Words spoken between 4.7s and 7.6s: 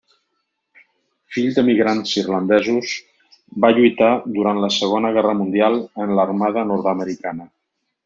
Segona Guerra Mundial en l'Armada nord-americana.